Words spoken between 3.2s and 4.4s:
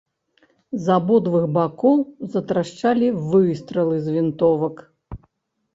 выстралы з